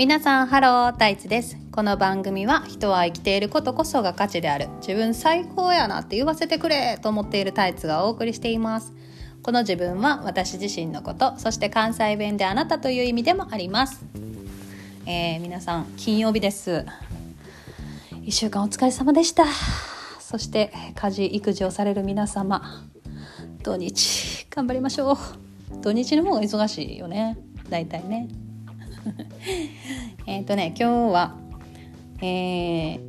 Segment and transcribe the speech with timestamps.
[0.00, 1.58] 皆さんハロータイツです。
[1.72, 4.70] この番組は人は生きていることこそが価値である。
[4.78, 8.94] 自分最高やなって言わせてくれと思っているタイツがお送りしています。
[9.42, 14.02] この自分は私自身のことそして関西弁であなたという意味でもあります。
[15.04, 16.86] えー、皆さん金曜日です。
[18.22, 19.44] 1週間お疲れ様でした。
[20.18, 22.86] そして家事育児をされる皆様
[23.62, 25.16] 土日頑張りましょう。
[25.82, 27.36] 土日の方が忙しいよね。
[27.68, 28.49] 大体ね。
[30.26, 31.36] えっとね今日は
[32.22, 33.00] えー、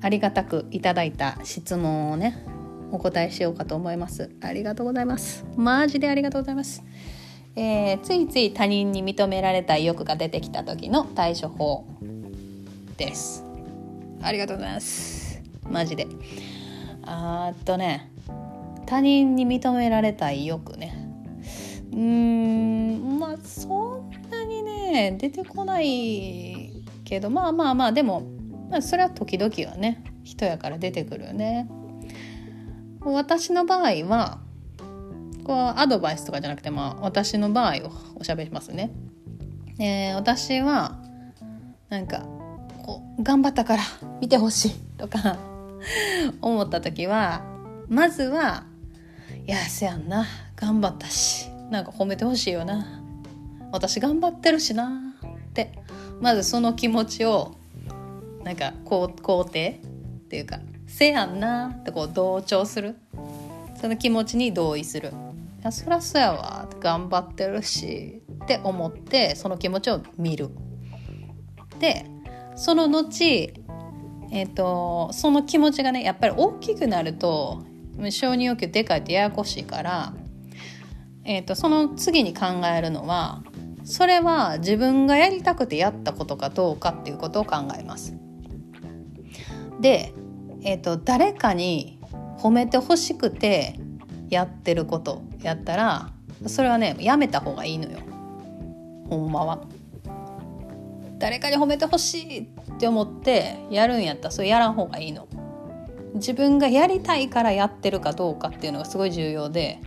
[0.00, 2.44] ありがたくいただいた質問をね
[2.90, 4.30] お答えしようかと思います。
[4.42, 5.46] ありがとうございます。
[5.56, 6.82] マジでありがとうございます。
[7.56, 11.86] えー、ついつい他人に認められたい欲が出てきた時の対処法。
[12.96, 13.44] です。
[14.22, 15.42] ありがとうございます。
[15.68, 16.06] マジで。
[17.04, 18.10] あっとね
[18.86, 20.94] 他人に認められたい欲ね。
[21.92, 23.91] うーんまあそんなに
[24.92, 26.72] ね出てこない
[27.04, 28.22] けどまあまあまあでも、
[28.70, 31.68] まあ、それは時々はね人やから出てくるよね。
[33.00, 34.38] 私の場合は
[35.44, 38.92] こうアドバイスとかじゃなくて、まあ、私の場合をおしゃべりますね。
[39.80, 41.00] えー、私は
[41.88, 42.24] なんか
[42.84, 43.82] こう頑張ったから
[44.20, 45.36] 見てほしいとか
[46.40, 47.42] 思った時は
[47.88, 48.64] まずは
[49.46, 53.01] いやせやんな頑張ったしなんか褒めてほしいよな
[53.72, 55.82] 私頑張ってるしなって。
[56.22, 57.56] まずその気持ちを
[58.44, 59.86] なんか肯定っ
[60.28, 62.96] ていうか「せやんな」ってこう同調する。
[63.80, 65.08] その気持ちに同意する
[65.60, 70.50] 「いやそりゃそうやわ頑張ってるし」って思ってその気持ちを見る。
[71.80, 72.06] で
[72.54, 73.52] その後
[74.34, 77.64] えーと、その気持ちがねやっぱり大きくなると
[78.08, 80.14] 承認欲求でかいとややこしいから、
[81.24, 83.42] えーとその次に考えるのは
[83.84, 88.16] それは自分がやりたくてやったことかどうかっていうことを考えます。
[89.80, 90.12] で、
[90.62, 91.98] えーと、誰かに
[92.38, 93.78] 褒めてほしくて
[94.30, 96.10] やってることやったら
[96.46, 97.98] それはねやめた方がいいのよ
[99.08, 99.64] ほんまは。
[101.18, 102.46] 誰かに褒めてほしいっ
[102.78, 105.28] て思ってやるんやったらそれやらん方がいいの。
[106.14, 109.80] 自分がやりたいからやってるかどうかっていうのがすごい重要で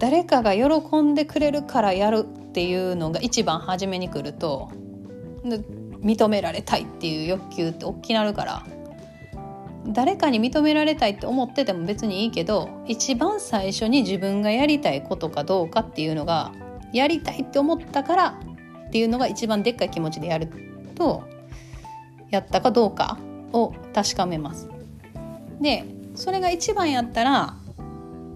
[0.00, 4.70] 誰かが喜んでくれるからやるっていうのが一番初めに来ると
[6.02, 8.66] 認められたいっていう欲求って大きなるから
[9.86, 16.52] 誰かに認められたいって思ってても別にいいけど一番最初に自分がやりたいことかどうかっていうのが
[16.94, 18.40] やりたいって思ったから
[18.88, 20.48] っていうのが一番でっかい気持ちでやる
[20.94, 21.24] と
[22.30, 23.18] やったかどうか
[23.52, 24.68] を確かめます。
[25.60, 25.84] で
[26.14, 27.54] それが一番やったら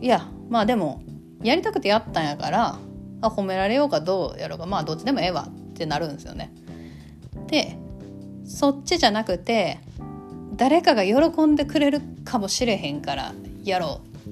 [0.00, 1.02] いやまあでも
[1.44, 2.78] やりたくてやったんやから
[3.20, 6.52] あ褒められようかどうやろうかまあどっちでもええわってなるんですよね。
[7.46, 7.76] で
[8.46, 9.78] そっちじゃなくて
[10.56, 13.34] 誰かが喜んでくれるかもしれへんから
[13.64, 14.30] やろう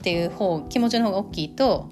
[0.00, 1.88] っていう方気持ちの方が大きいと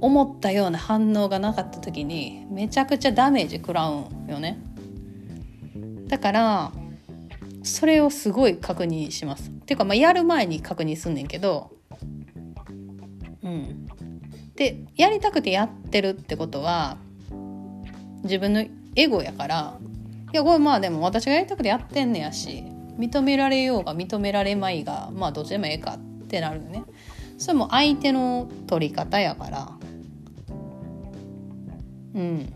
[0.00, 4.58] 思ったような反応がなかった時にめちゃくちゃダメージ食らうんよね。
[6.08, 6.72] だから
[7.62, 9.50] それをすごい確認します。
[9.50, 11.70] っていうかまあやる前に確認すんねんけど
[13.42, 13.88] うん、
[14.56, 16.96] でやりたくてやってるってことは
[18.24, 18.64] 自分の
[18.96, 19.78] エゴやから
[20.32, 22.64] いやこれまあでも私がやりたくてやってんねやし
[22.98, 26.82] 認められようが認められまいがまあどっちでもええかってなるよね。
[27.38, 29.70] それも相手の取り方やから
[32.14, 32.52] うん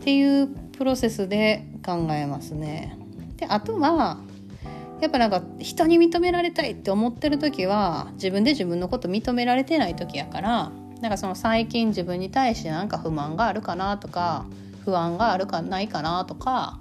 [0.00, 2.98] っていうプロセスで考えますね。
[3.36, 4.18] であとは
[5.02, 10.70] やっぱなんか人に認められたいって思ってる時は自分で自分のこと認められてない時やから
[11.00, 14.46] なんかその最近自分に対してなんか不満があるかなとか
[14.84, 16.78] 不安があるかないかなとか、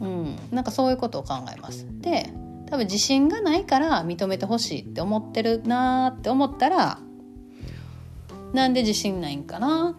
[0.00, 1.86] うん、なんかそういうことを考えます。
[2.00, 2.32] で
[2.66, 6.98] 多分自信がないから認めてほしいって思ってるなって思ったら
[8.52, 9.96] なんで自信ないんかな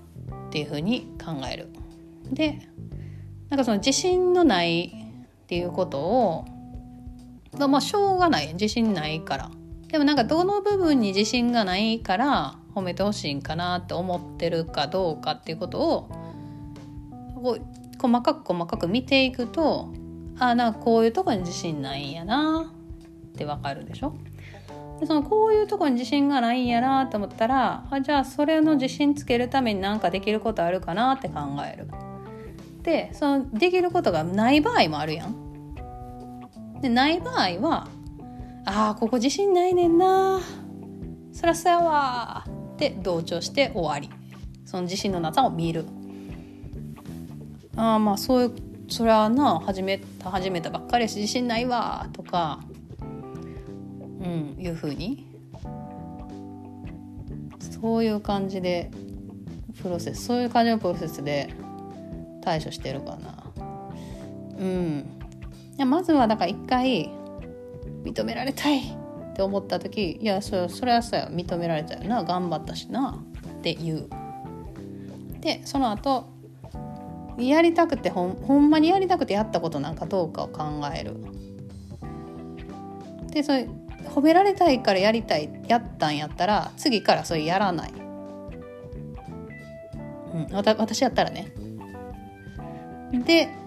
[0.48, 1.70] っていうふうに考える。
[2.30, 2.60] で
[3.50, 4.94] なんかその自信のない
[5.44, 6.46] っていうことを
[7.58, 9.52] まあしょうがない自信ないから
[9.88, 16.10] でもなんかどの部分に自信がないから褒めてほしいんかなって思ってるかどうかっていうことを
[17.36, 17.62] こう
[18.02, 19.94] 細かく細かく見ていくと
[20.40, 22.72] あなんかこういうとこに自信ないんやな
[23.34, 24.14] ってわかるでしょ？
[25.00, 31.88] でそのこういうとこに自信がないんやなと思ったらあじゃあそれの自信つけるために何かできることあるかなって考える。
[32.84, 35.36] でそのできることがない場合もあるやん。
[36.82, 37.88] でない場合は
[38.66, 40.40] 「ああここ自信ないねんな。
[41.32, 44.10] そらそうやわ」って同調して終わり。
[44.66, 45.86] その自信のなさを見る。
[47.76, 48.54] ああまあそういう
[48.88, 52.08] それはな始めた始めたばっかりやし自信ないわ。
[52.14, 52.60] とか
[54.22, 55.28] うんいうふうに。
[57.82, 58.92] そういう感じで
[59.82, 61.50] プロセスそういう感じのプロセスで
[62.42, 63.44] 対処してるかな。
[64.60, 65.21] うん。
[65.82, 67.12] やまずはだから一回
[68.04, 73.20] 認められたいって思った時いやそそれはさ認められたよな頑張ったしな
[73.58, 74.10] って言う。
[75.42, 76.30] でその後
[77.40, 80.64] やりたくてほんほんまにやりたくてやったことなんかどうかを考
[80.96, 81.16] える。
[83.32, 83.68] でそれ
[84.14, 87.94] 褒められたいからやりたいやったんやったら次からそれやらない、
[90.34, 91.52] うん、わた私やったらね。
[93.26, 93.61] で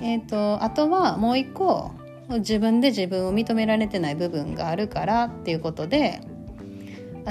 [0.00, 1.92] えっ、ー、とあとはもう一個
[2.28, 6.20] 自分で自分を認められてない部分があるからっていうことで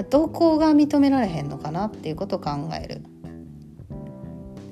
[0.10, 2.52] どこが認められへんのかなっていうことを考
[2.82, 3.02] える。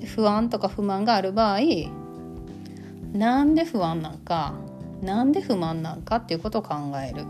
[0.04, 1.60] 不安とか不満がある場合
[3.12, 4.54] なんで不安なんか
[5.02, 7.24] なんで不満なんかっていうことを考える。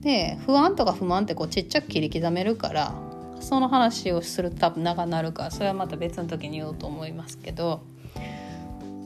[0.00, 2.94] で不安とか不満ってこうちっちゃく切り刻めるから
[3.40, 7.82] その話をすると多分長なるからそれはまた別の時に言おうと思いますけど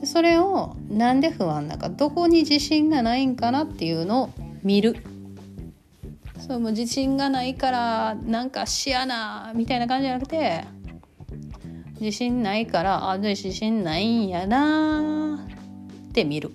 [0.03, 4.29] それをなんで不安なかどこに自信がないんかなっていうのを
[4.63, 4.97] 見る。
[6.39, 10.63] そうもう自信がないからなんかしやなみたいな感じじゃなくて
[11.99, 15.45] 自信ないからあじゃ自信ないんやな
[16.09, 16.51] って見る。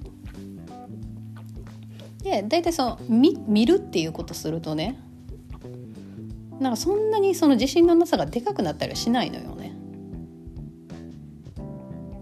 [2.23, 4.99] で大体その見見るっていうことするとね
[6.58, 9.54] なんかそんなにその自信のなさがでかくなったりはしないのよ。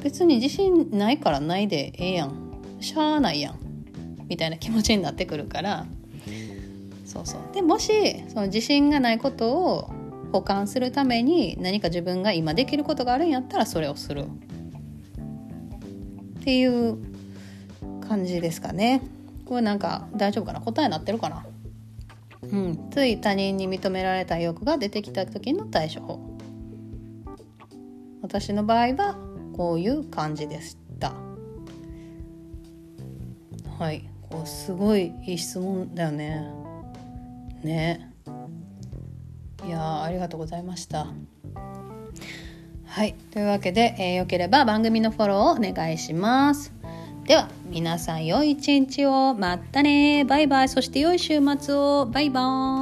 [0.02, 2.32] 別に自信ないからないでええやん。
[2.80, 3.58] しゃあないやん。
[4.28, 5.86] みたいな気持ちになってくるから。
[7.04, 7.40] そうそう。
[7.54, 7.92] でもし
[8.28, 9.90] その自信がないことを
[10.32, 14.24] 補完するために何か自分が今できることがあるんやったらそれをする。
[16.40, 16.98] っていう
[18.08, 19.02] 感じですかね。
[19.44, 20.60] これなんか大丈夫かな？
[20.60, 21.44] 答えになってるかな？
[22.42, 22.90] うん。
[22.90, 26.18] つい他人に認められた欲が出てきた時の対処法。
[28.22, 29.18] 私の場合は
[29.56, 31.12] こういう感じでした。
[33.78, 34.08] はい。
[34.30, 36.46] こうすごいいい質問だよね。
[37.62, 38.12] ね。
[39.66, 41.06] いやありがとうございました。
[42.86, 43.14] はい。
[43.30, 46.72] というわけで、えー、よければ番組のフォローをお願いします。
[47.24, 49.34] では皆さん良い一日を。
[49.34, 50.68] またねバイバイ。
[50.68, 52.06] そして良い週末を。
[52.06, 52.81] バイバイ。